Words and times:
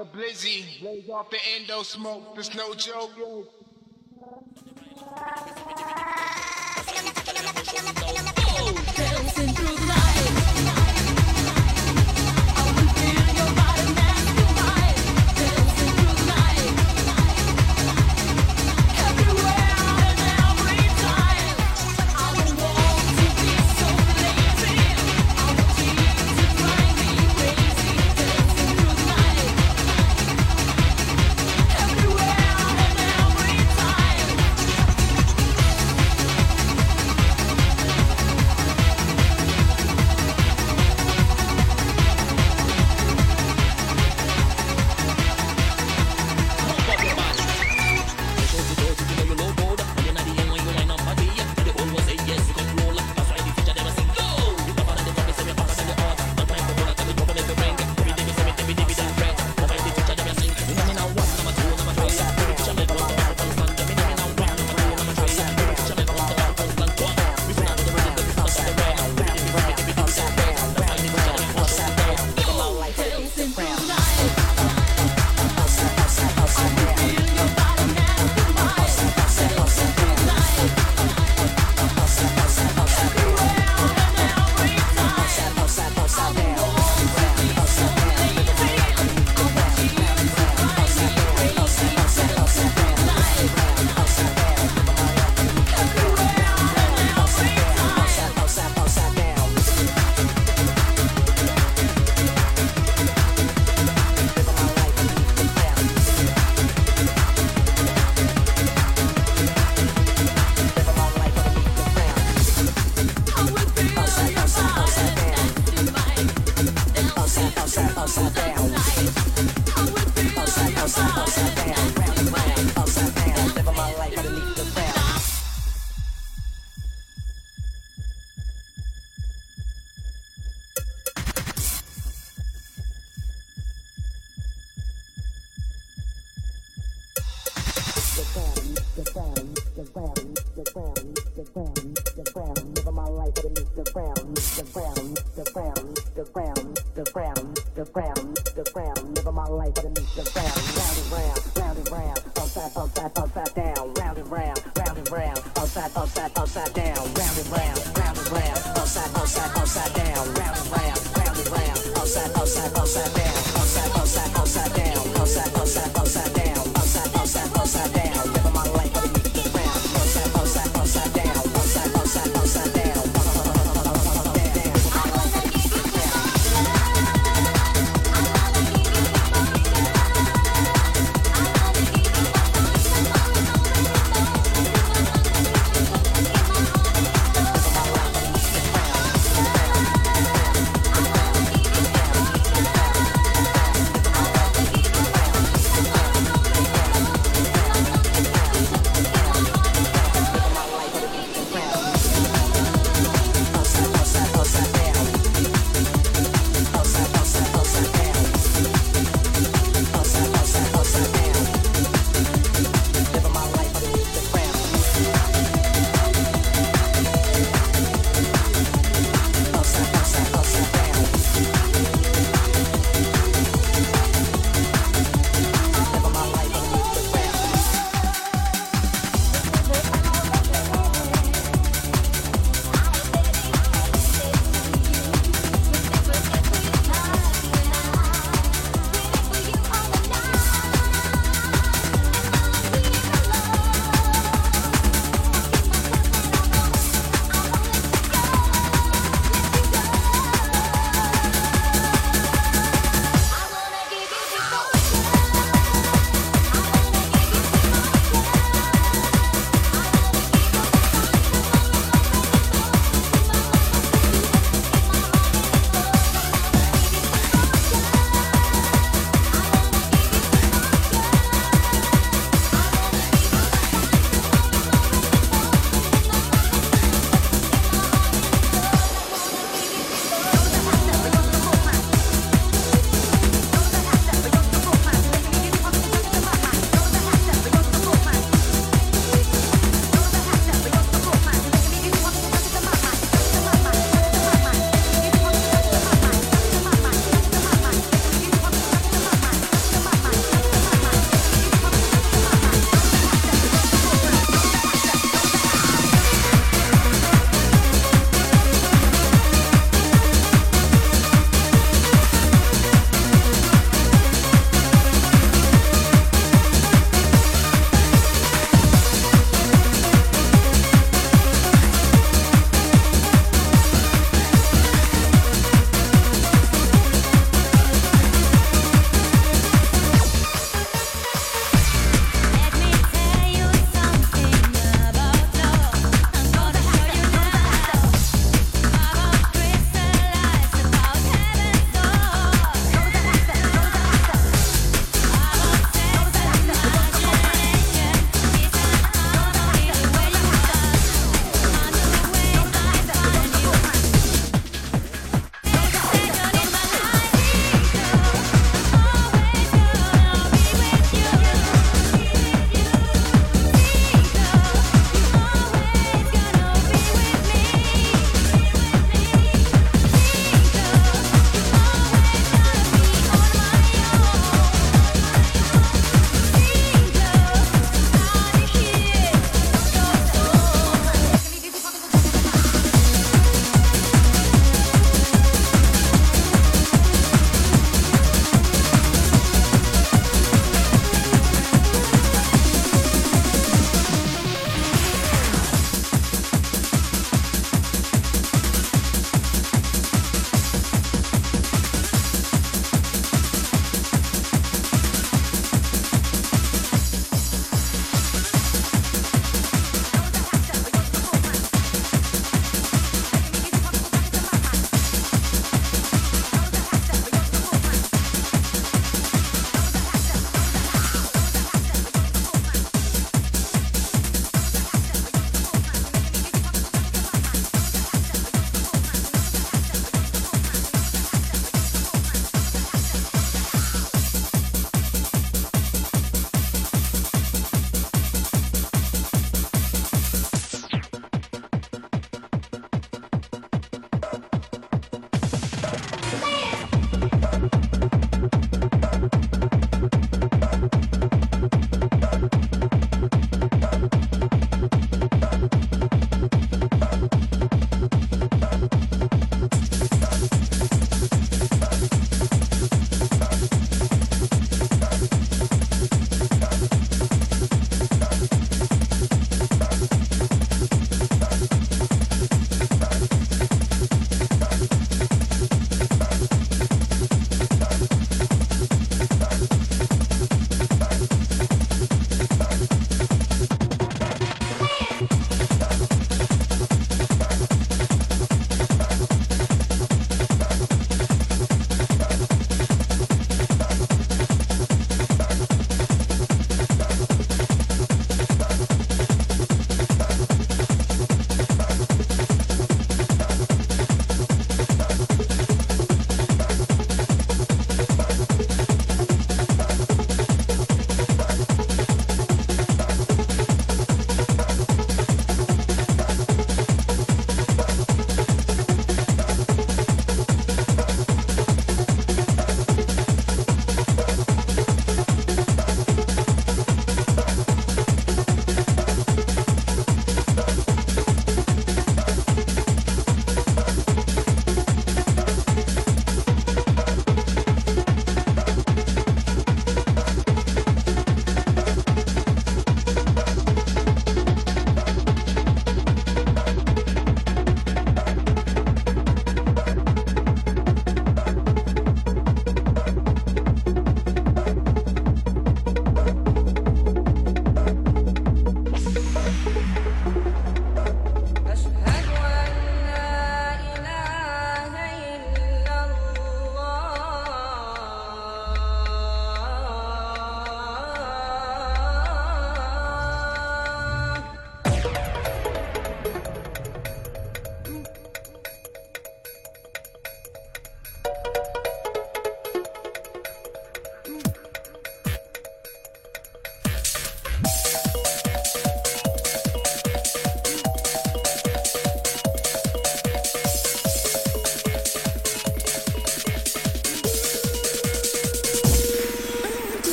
the 0.00 0.18
blizzy, 0.18 0.80
blaze 0.80 1.10
off 1.10 1.28
the 1.30 1.36
endo 1.56 1.82
smoke. 1.82 2.22
It's 2.36 2.54
no 2.54 2.72
joke. 2.72 3.10